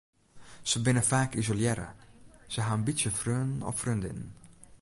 [0.69, 1.87] Se binne faak isolearre,
[2.53, 4.29] se ha in bytsje freonen of freondinnen.